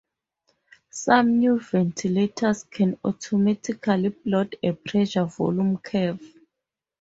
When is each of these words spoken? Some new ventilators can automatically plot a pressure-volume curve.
Some 0.89 1.37
new 1.37 1.59
ventilators 1.59 2.63
can 2.63 2.97
automatically 3.05 4.09
plot 4.09 4.55
a 4.63 4.71
pressure-volume 4.73 5.77
curve. 5.77 6.23